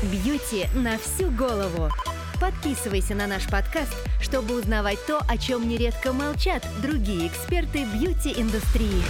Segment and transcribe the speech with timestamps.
[0.00, 1.88] Бьюти на всю голову.
[2.40, 9.02] Подписывайся на наш подкаст, чтобы узнавать то, о чем нередко молчат другие эксперты бьюти-индустрии.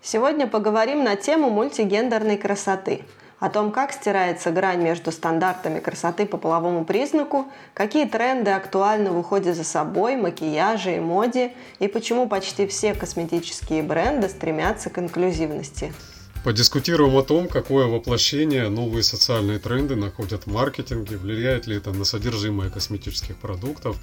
[0.00, 3.02] Сегодня поговорим на тему мультигендерной красоты.
[3.40, 9.18] О том, как стирается грань между стандартами красоты по половому признаку, какие тренды актуальны в
[9.18, 15.92] уходе за собой, макияже и моде, и почему почти все косметические бренды стремятся к инклюзивности.
[16.44, 22.04] Подискутируем о том, какое воплощение новые социальные тренды находят в маркетинге, влияет ли это на
[22.04, 23.96] содержимое косметических продуктов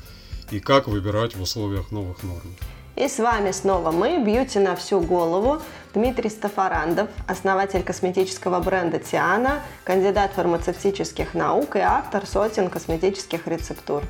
[0.52, 2.56] и как выбирать в условиях новых норм.
[2.96, 5.62] И с вами снова мы, Бьюти на всю голову,
[5.94, 14.04] Дмитрий Стафарандов, основатель косметического бренда Тиана, кандидат фармацевтических наук и автор сотен косметических рецептур.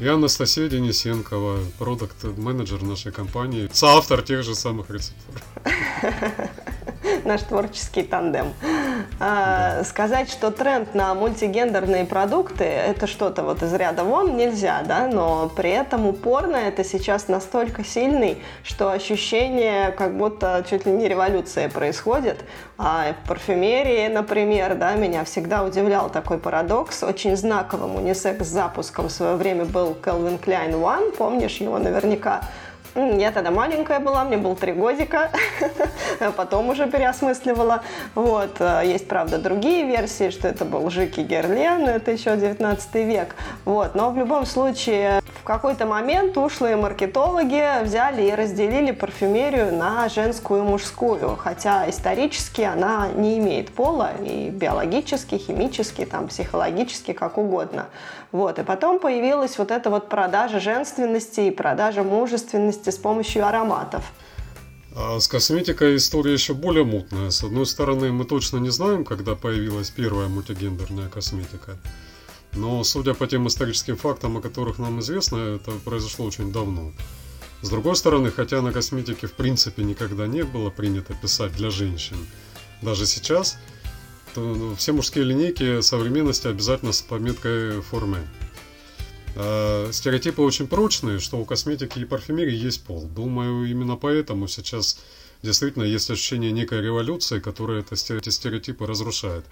[0.00, 5.42] Я Анастасия Денисенкова, продукт-менеджер нашей компании, соавтор тех же самых рецептур.
[7.24, 8.52] наш творческий тандем.
[9.20, 15.06] А, сказать, что тренд на мультигендерные продукты– это что-то вот из ряда вон нельзя, да,
[15.06, 21.08] но при этом упорно это сейчас настолько сильный, что ощущение, как будто чуть ли не
[21.08, 22.44] революция происходит.
[22.76, 27.02] А в парфюмерии, например, да, меня всегда удивлял такой парадокс.
[27.02, 32.42] Очень знаковым унисекс-запуском в свое время был Calvin Klein One, помнишь его наверняка?
[32.94, 35.30] Я тогда маленькая была, мне было три годика,
[36.36, 37.82] потом уже переосмысливала.
[38.14, 38.56] Вот.
[38.60, 43.36] Э, есть, правда, другие версии, что это был Жики Герлен, это еще 19 век.
[43.64, 43.94] Вот.
[43.94, 50.64] Но в любом случае, в какой-то момент ушлые маркетологи взяли и разделили парфюмерию на женскую
[50.64, 57.86] и мужскую, хотя исторически она не имеет пола, и биологически, химически, там, психологически, как угодно.
[58.32, 58.58] Вот.
[58.58, 64.04] И потом появилась вот эта вот продажа женственности и продажа мужественности с помощью ароматов.
[64.94, 67.30] А с косметикой история еще более мутная.
[67.30, 71.78] С одной стороны, мы точно не знаем, когда появилась первая мультигендерная косметика.
[72.52, 76.92] Но, судя по тем историческим фактам, о которых нам известно, это произошло очень давно.
[77.62, 82.16] С другой стороны, хотя на косметике в принципе никогда не было принято писать для женщин,
[82.82, 83.58] даже сейчас
[84.34, 88.18] то все мужские линейки современности обязательно с пометкой формы.
[89.40, 93.04] А стереотипы очень прочные, что у косметики и парфюмерии есть пол.
[93.04, 94.98] Думаю, именно поэтому сейчас
[95.44, 99.44] действительно есть ощущение некой революции, которая это, эти стереотипы разрушает.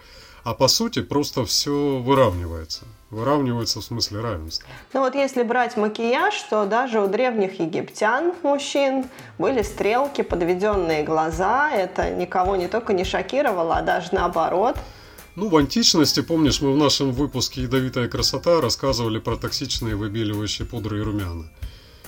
[0.43, 2.85] А по сути просто все выравнивается.
[3.11, 4.69] Выравнивается в смысле равенства.
[4.93, 9.07] Ну вот если брать макияж, то даже у древних египтян, мужчин,
[9.39, 11.71] были стрелки, подведенные глаза.
[11.71, 14.77] Это никого не только не шокировало, а даже наоборот.
[15.37, 20.99] Ну, в античности, помнишь, мы в нашем выпуске «Ядовитая красота» рассказывали про токсичные выбеливающие пудры
[20.99, 21.45] и румяна.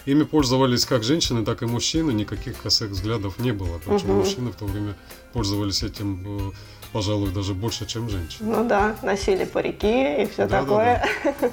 [0.07, 3.79] Ими пользовались как женщины, так и мужчины, никаких косых взглядов не было.
[3.85, 4.21] Причем угу.
[4.21, 4.97] мужчины в то время
[5.35, 6.53] пользовались этим э,
[6.93, 8.39] пожалуй, даже больше, чем женщин.
[8.41, 11.07] Ну да, носили парики и все да, такое.
[11.25, 11.51] Да, да.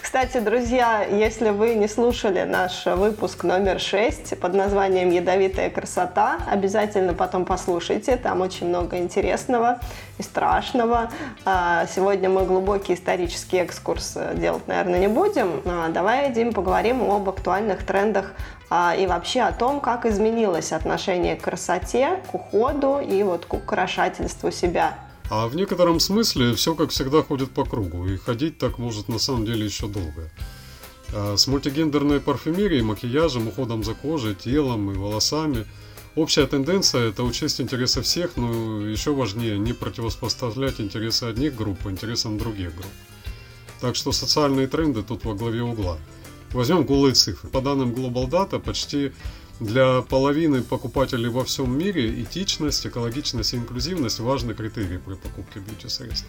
[0.00, 7.14] Кстати, друзья, если вы не слушали наш выпуск номер 6 под названием «Ядовитая красота», обязательно
[7.14, 9.80] потом послушайте, там очень много интересного
[10.16, 11.10] и страшного.
[11.44, 15.62] А, сегодня мы глубокий исторический экскурс делать, наверное, не будем.
[15.66, 18.32] А, давай, Дим, поговорим об актуальных трендах
[18.70, 23.52] а, и вообще о том, как изменилось отношение к красоте, к уходу и вот к
[23.52, 24.94] украшательству себя.
[25.30, 29.18] А в некотором смысле все, как всегда, ходит по кругу, и ходить так может на
[29.18, 30.30] самом деле еще долго.
[31.12, 35.66] А с мультигендерной парфюмерией, макияжем, уходом за кожей, телом и волосами
[36.14, 42.38] общая тенденция– это учесть интересы всех, но еще важнее не противопоставлять интересы одних групп интересам
[42.38, 42.92] других групп.
[43.80, 45.98] Так что социальные тренды тут во главе угла–
[46.52, 47.50] Возьмем голые цифры.
[47.50, 49.12] По данным Global Data, почти
[49.60, 56.26] для половины покупателей во всем мире этичность, экологичность и инклюзивность важны критерии при покупке бьюти-средств.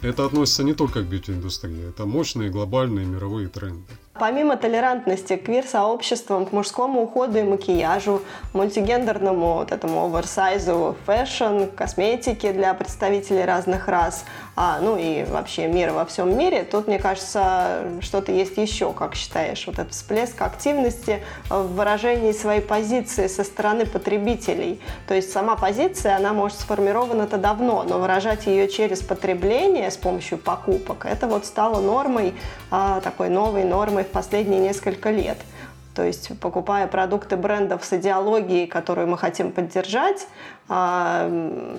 [0.00, 3.88] Это относится не только к бьюти-индустрии, это мощные глобальные мировые тренды.
[4.16, 12.52] Помимо толерантности к квир-сообществам, к мужскому уходу и макияжу, мультигендерному вот этому оверсайзу, фэшн, косметике
[12.52, 14.24] для представителей разных рас,
[14.54, 19.16] а, ну и вообще мира во всем мире, тут, мне кажется, что-то есть еще, как
[19.16, 21.20] считаешь, вот этот всплеск активности
[21.50, 24.80] в выражении своей позиции со стороны потребителей.
[25.08, 30.38] То есть сама позиция, она может сформирована-то давно, но выражать ее через потребление с помощью
[30.38, 32.32] покупок, это вот стало нормой,
[32.70, 35.38] а, такой новой нормой в последние несколько лет.
[35.94, 40.26] То есть, покупая продукты брендов с идеологией, которую мы хотим поддержать,
[40.68, 41.30] а,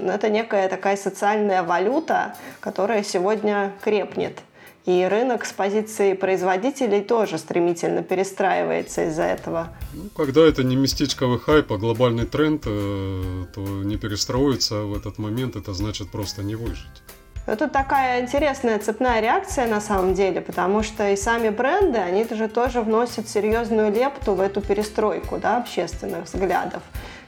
[0.01, 4.39] это некая такая социальная валюта, которая сегодня крепнет.
[4.85, 9.69] И рынок с позиции производителей тоже стремительно перестраивается из-за этого.
[9.95, 15.17] Ну, когда это не местечковый хайп, а глобальный тренд, э, то не перестроиться в этот
[15.17, 17.01] момент, это значит просто не выжить.
[17.45, 22.47] Это такая интересная цепная реакция на самом деле, потому что и сами бренды, они же
[22.47, 26.81] тоже вносят серьезную лепту в эту перестройку да, общественных взглядов.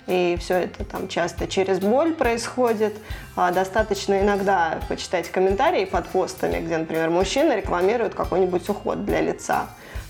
[0.08, 2.96] И все это там часто через боль происходит.
[3.36, 9.68] А достаточно иногда почитать комментарии под постами, где, например, мужчина рекламирует какой-нибудь уход для лица.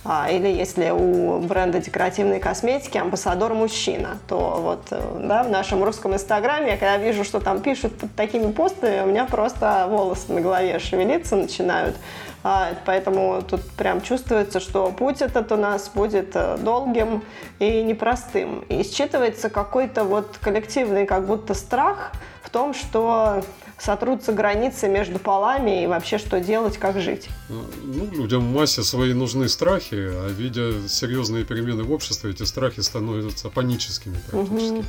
[0.09, 5.83] А, или если у бренда декоративной косметики амбассадор мужчина, то вот э, да, в нашем
[5.83, 10.31] русском инстаграме, я когда вижу, что там пишут под такими постами, у меня просто волосы
[10.31, 11.97] на голове шевелиться начинают.
[12.41, 17.21] А, поэтому тут прям чувствуется, что путь этот у нас будет э, долгим
[17.59, 18.61] и непростым.
[18.69, 22.13] И считывается какой-то вот коллективный как будто страх
[22.43, 23.43] в том, что
[23.79, 27.29] сотрутся границы между полами и вообще что делать, как жить.
[27.49, 32.81] Ну, людям в массе свои нужны страхи, а видя серьезные перемены в обществе, эти страхи
[32.81, 34.73] становятся паническими практически.
[34.73, 34.85] Угу.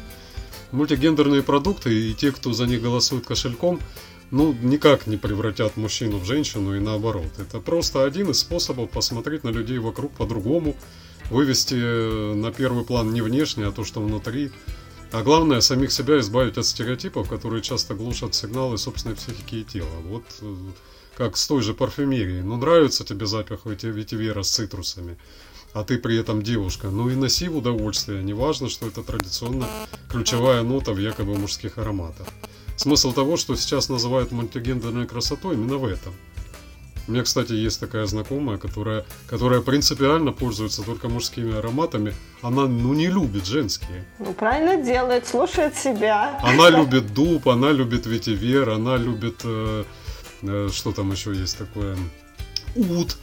[0.72, 3.80] Мультигендерные продукты и те, кто за них голосует кошельком,
[4.30, 7.30] ну, никак не превратят мужчину в женщину и наоборот.
[7.38, 10.76] Это просто один из способов посмотреть на людей вокруг по-другому,
[11.30, 14.50] вывести на первый план не внешне, а то, что внутри,
[15.10, 19.88] а главное, самих себя избавить от стереотипов, которые часто глушат сигналы собственной психики и тела.
[20.04, 20.54] Вот э,
[21.16, 22.42] как с той же парфюмерией.
[22.42, 25.16] Ну, нравится тебе запах ветивера с цитрусами,
[25.72, 26.90] а ты при этом девушка.
[26.90, 28.22] Ну и носи в удовольствие.
[28.22, 29.66] Неважно, что это традиционно
[30.10, 32.26] ключевая нота в якобы мужских ароматах.
[32.76, 36.14] Смысл того, что сейчас называют мультигендерной красотой, именно в этом–
[37.08, 42.14] у меня, кстати, есть такая знакомая, которая, которая принципиально пользуется только мужскими ароматами.
[42.42, 44.04] Она, ну, не любит женские.
[44.18, 46.38] Ну, правильно делает, слушает себя.
[46.42, 49.84] Она любит дуб, она любит ветивер, она любит, э,
[50.42, 51.96] э, что там еще есть такое,
[52.76, 53.16] ут.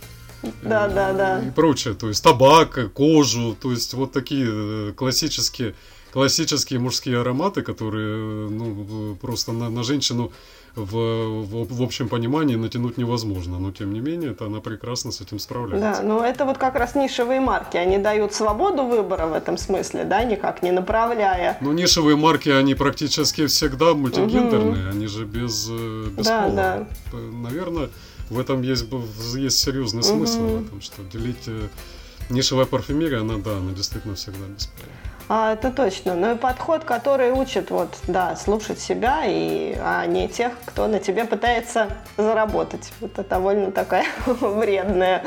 [0.64, 1.44] Да, да, да.
[1.46, 1.94] И прочее.
[1.94, 5.76] То есть табак, кожу, то есть вот такие э, классические
[6.16, 10.32] классические мужские ароматы, которые ну, просто на, на женщину
[10.74, 13.60] в, в, в общем понимании натянуть невозможно.
[13.60, 16.02] Но тем не менее, это она прекрасно с этим справляется.
[16.02, 17.76] Да, но это вот как раз нишевые марки.
[17.76, 21.58] Они дают свободу выбора в этом смысле, да, никак не направляя.
[21.60, 24.92] Ну, нишевые марки, они практически всегда мультигендерные, угу.
[24.92, 26.56] они же без, э, без да, пола.
[26.56, 26.88] Да.
[27.18, 27.90] Наверное,
[28.30, 28.86] в этом есть,
[29.36, 30.56] есть серьезный смысл, угу.
[30.56, 31.68] в этом, что делить э,
[32.30, 35.15] нишевая парфюмерия, она, да, она действительно всегда без пола.
[35.28, 36.16] А, это точно.
[36.16, 41.00] Ну и подход, который учит вот, да, слушать себя, и, а не тех, кто на
[41.00, 42.92] тебе пытается заработать.
[43.02, 45.24] Это довольно такая вредная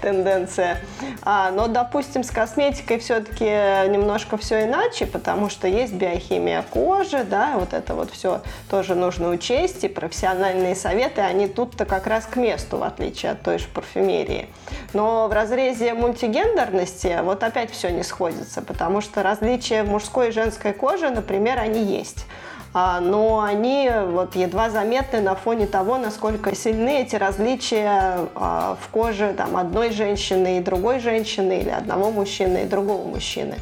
[0.00, 0.78] тенденция.
[1.22, 7.52] А, но, допустим, с косметикой все-таки немножко все иначе, потому что есть биохимия кожи, да,
[7.58, 12.36] вот это вот все тоже нужно учесть, и профессиональные советы, они тут-то как раз к
[12.36, 14.48] месту, в отличие от той же парфюмерии.
[14.92, 20.72] Но в разрезе мультигендерности вот опять все не сходится, потому что различия мужской и женской
[20.72, 22.26] коже, например, они есть
[22.74, 28.88] а, но они вот едва заметны на фоне того, насколько сильны эти различия а, в
[28.88, 33.56] коже там, одной женщины и другой женщины или одного мужчины и другого мужчины.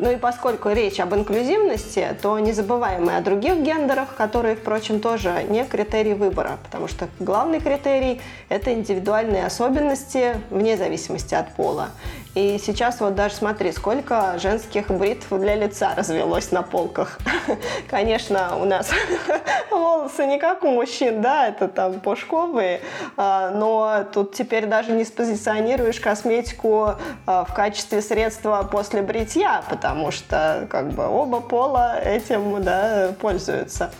[0.00, 4.98] Ну и поскольку речь об инклюзивности, то не забываем и о других гендерах, которые, впрочем,
[4.98, 11.90] тоже не критерий выбора, потому что главный критерий– это индивидуальные особенности вне зависимости от пола.
[12.34, 17.18] И сейчас вот даже смотри, сколько женских бритв для лица развелось на полках.
[17.90, 18.90] Конечно, у нас
[19.70, 22.82] волосы не как у мужчин, да, это там пушковые,
[23.16, 26.94] а, но тут теперь даже не спозиционируешь косметику
[27.26, 33.90] а, в качестве средства после бритья, потому что как бы оба пола этим да, пользуются.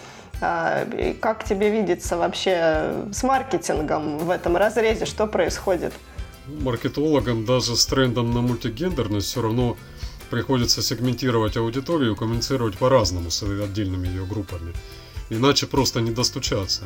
[0.41, 0.87] А,
[1.21, 5.05] как тебе видится вообще с маркетингом в этом разрезе?
[5.05, 5.93] Что происходит?
[6.47, 9.77] Маркетологам даже с трендом на мультигендерность все равно
[10.31, 14.73] приходится сегментировать аудиторию и коммуницировать по-разному с отдельными ее группами.
[15.29, 16.85] Иначе просто не достучаться.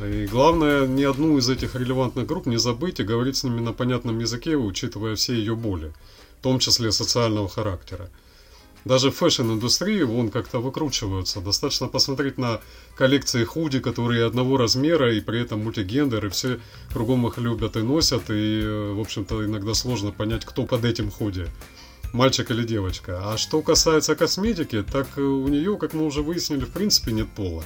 [0.00, 3.72] И главное, ни одну из этих релевантных групп не забыть и говорить с ними на
[3.72, 5.92] понятном языке, учитывая все ее боли,
[6.40, 8.10] в том числе социального характера
[8.86, 11.40] даже в фэшн-индустрии вон как-то выкручиваются.
[11.40, 12.60] Достаточно посмотреть на
[12.94, 16.60] коллекции худи, которые одного размера и при этом мультигендер, и все
[16.92, 21.10] кругом их любят и носят, и, э, в общем-то, иногда сложно понять, кто под этим
[21.10, 21.48] худи
[22.12, 23.20] мальчик или девочка.
[23.24, 27.28] А что касается косметики, так э, у нее, как мы уже выяснили, в принципе нет
[27.34, 27.64] пола.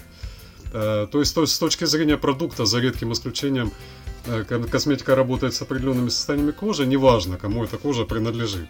[0.72, 3.72] Э, то есть, то есть с точки зрения продукта, за редким исключением,
[4.70, 8.68] косметика работает с определенными состояниями кожи, неважно, кому эта кожа принадлежит.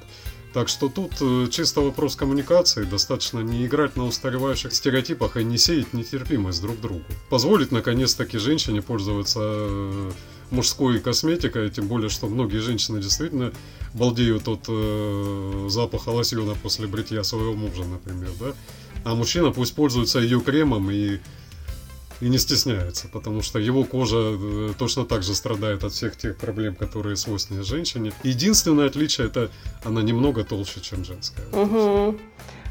[0.53, 5.59] Так что тут э, чисто вопрос коммуникации, достаточно не играть на устаревающих стереотипах и не
[5.59, 7.05] сеять нетерпимость друг другу.
[7.29, 10.11] Позволить наконец-таки женщине пользоваться э,
[10.51, 13.53] мужской косметикой, тем более, что многие женщины действительно
[13.95, 18.53] балдеют от э, запаха лосьона после бритья своего мужа, например, да?
[19.05, 21.21] А мужчина пусть пользуется ее кремом и
[22.21, 26.37] и не стесняется, потому что его кожа э, точно так же страдает от всех тех
[26.37, 28.13] проблем, которые свойственны женщине.
[28.23, 29.51] Единственное отличие это
[29.85, 31.47] она немного толще, чем женская.
[31.53, 32.19] Угу.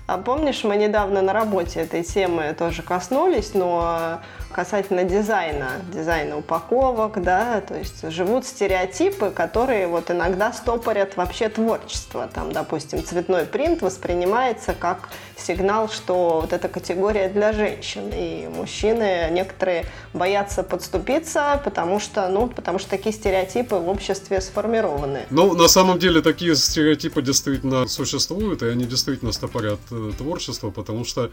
[0.10, 4.20] А помнишь, мы недавно на работе этой темы тоже коснулись, но
[4.52, 12.28] касательно дизайна, дизайна упаковок, да, то есть живут стереотипы, которые вот иногда стопорят вообще творчество.
[12.34, 19.28] Там, допустим, цветной принт воспринимается как сигнал, что вот эта категория для женщин, и мужчины
[19.30, 25.28] некоторые боятся подступиться, потому что, ну, потому что такие стереотипы в обществе сформированы.
[25.30, 31.06] Ну, на самом деле такие стереотипы действительно существуют, и они действительно стопорят э, творчество, потому
[31.06, 31.32] что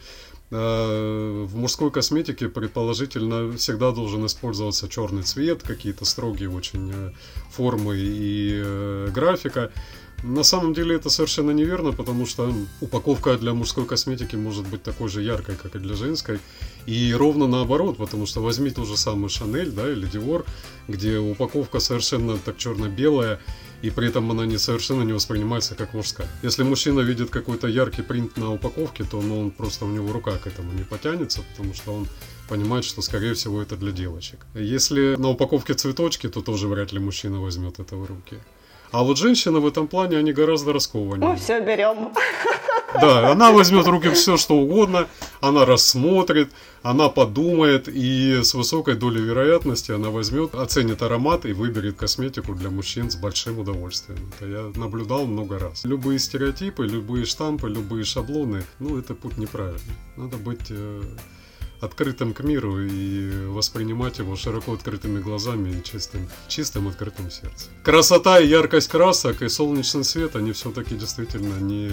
[0.51, 7.13] э, в мужской косметике предположительно положительно всегда должен использоваться черный цвет, какие-то строгие очень э,
[7.51, 9.71] формы и э, графика.
[10.23, 15.09] На самом деле это совершенно неверно, потому что упаковка для мужской косметики может быть такой
[15.09, 16.41] же яркой, как и для женской.
[16.87, 20.45] И ровно наоборот, потому что возьми ту же самую Шанель, да, или Dior,
[20.89, 23.41] где упаковка совершенно так черно-белая,
[23.83, 26.29] и при этом она не совершенно не воспринимается как мужская.
[26.43, 30.33] Если мужчина видит какой-то яркий принт на упаковке, то ну, он просто у него рука
[30.39, 32.09] к этому не потянется, потому что он
[32.49, 34.47] понимает, что скорее всего это для девочек.
[34.55, 38.39] Если на упаковке цветочки, то тоже вряд ли мужчина возьмет это в руки.
[38.93, 41.29] А вот женщины в этом плане, они гораздо раскованнее.
[41.29, 42.13] Ну, все берем.
[43.01, 45.07] Да, она возьмет в руки все, что угодно,
[45.41, 46.51] она рассмотрит,
[46.83, 52.71] она подумает, и с высокой долей вероятности она возьмет, оценит аромат и выберет косметику для
[52.71, 54.19] мужчин с большим удовольствием.
[54.39, 55.85] Это я наблюдал много раз.
[55.85, 59.97] Любые стереотипы, любые штампы, любые шаблоны, ну, это путь неправильный.
[60.17, 61.03] Надо быть э,
[61.81, 67.71] открытым к миру и воспринимать его широко открытыми глазами и чистым, чистым открытым сердцем.
[67.83, 71.91] Красота и яркость красок и солнечный свет, они все-таки действительно не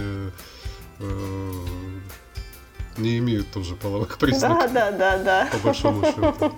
[0.99, 1.51] э,
[2.97, 4.71] не имеют тоже половых признаков.
[4.71, 5.49] Да, да, да, да.
[5.51, 6.53] По большому счету.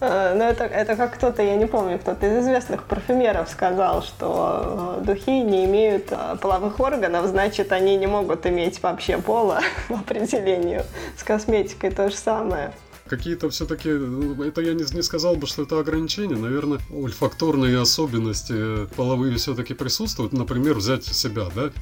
[0.00, 4.98] Э, ну, это, это как кто-то, я не помню, кто-то из известных парфюмеров сказал, что
[5.00, 9.96] э, духи не имеют э, половых органов, значит, они не могут иметь вообще пола по
[9.96, 10.84] определению.
[11.16, 12.72] С косметикой то же самое
[13.10, 19.36] какие-то все-таки, это я не, не сказал бы, что это ограничение, наверное, ольфакторные особенности половые
[19.36, 20.32] все-таки присутствуют.
[20.32, 21.72] Например, взять себя, да,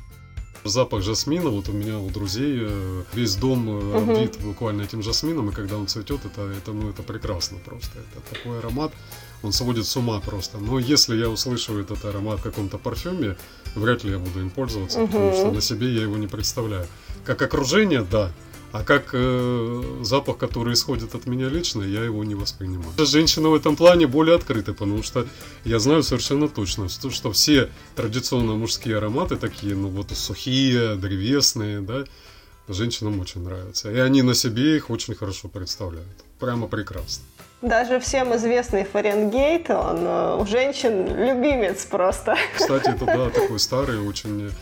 [0.64, 3.96] Запах жасмина, вот у меня у друзей э, весь дом угу.
[3.96, 7.90] обвит буквально этим жасмином, и когда он цветет, это, это, ну, это прекрасно просто.
[7.98, 8.92] Это такой аромат,
[9.42, 10.58] он сводит с ума просто.
[10.58, 13.36] Но если я услышу этот аромат в каком-то парфюме,
[13.74, 15.06] вряд ли я буду им пользоваться, угу.
[15.06, 16.86] потому что на себе я его не представляю.
[17.24, 18.32] Как окружение, да,
[18.72, 22.92] а как э, запах, который исходит от меня лично, я его не воспринимаю.
[22.98, 25.26] Женщины в этом плане более открыты, потому что
[25.64, 31.80] я знаю совершенно точно, что, что все традиционно мужские ароматы такие, ну вот сухие, древесные,
[31.80, 32.04] да,
[32.68, 33.90] женщинам очень нравятся.
[33.90, 36.24] И они на себе их очень хорошо представляют.
[36.38, 37.24] Прямо прекрасно.
[37.62, 42.36] Даже всем известный Фаренгейт, он э, у женщин любимец просто.
[42.56, 44.52] Кстати, это да, такой старый, очень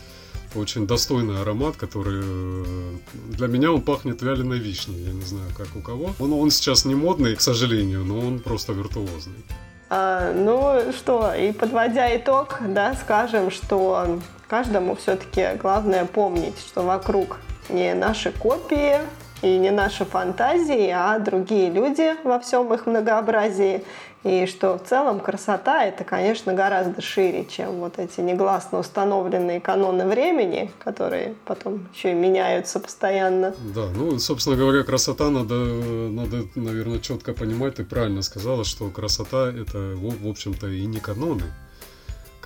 [0.55, 2.95] очень достойный аромат, который э,
[3.29, 5.03] для меня он пахнет вяленой вишней.
[5.03, 6.11] Я не знаю, как у кого.
[6.19, 9.43] Он, он сейчас не модный, к сожалению, но он просто виртуозный.
[9.89, 17.37] А, ну что, и подводя итог, да, скажем, что каждому все-таки главное помнить, что вокруг
[17.69, 18.99] не наши копии
[19.41, 23.83] и не наши фантазии, а другие люди во всем их многообразии.
[24.23, 30.05] И что в целом красота это, конечно, гораздо шире, чем вот эти негласно установленные каноны
[30.05, 33.53] времени, которые потом еще и меняются постоянно.
[33.73, 37.75] Да, ну, собственно говоря, красота надо, надо, наверное, четко понимать.
[37.75, 41.43] Ты правильно сказала, что красота это, в, общем-то, и не каноны.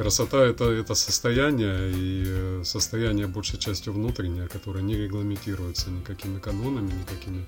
[0.02, 7.46] Красота это, это состояние, и состояние большей частью внутреннее, которое не регламентируется никакими канонами, никакими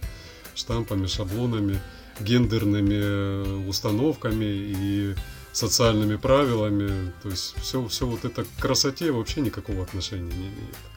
[0.54, 1.82] штампами, шаблонами
[2.20, 5.16] гендерными э, установками и
[5.52, 7.12] социальными правилами.
[7.24, 10.93] То есть все, все вот это к красоте вообще никакого отношения не имеет.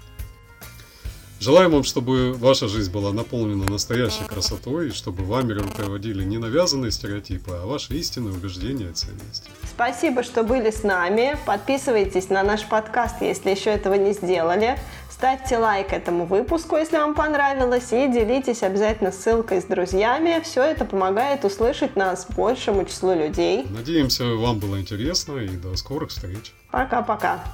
[1.39, 6.91] Желаем вам, чтобы ваша жизнь была наполнена настоящей красотой, и чтобы вами руководили не навязанные
[6.91, 9.51] стереотипы, а ваши истинные убеждения и ценности.
[9.71, 11.39] Спасибо, что были с нами.
[11.45, 14.79] Подписывайтесь на наш подкаст, если еще этого не сделали.
[15.11, 20.41] Ставьте лайк этому выпуску, если вам понравилось, и делитесь обязательно ссылкой с друзьями.
[20.43, 23.67] Все это помогает услышать нас большему числу людей.
[23.71, 26.55] Надеемся, вам было интересно, и до скорых встреч.
[26.71, 27.45] Пока-пока.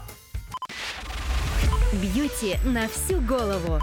[1.92, 3.78] Бьюти на всю голову.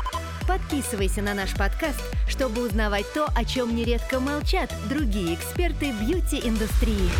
[0.47, 7.11] Подписывайся на наш подкаст, чтобы узнавать то, о чем нередко молчат другие эксперты бьюти-индустрии.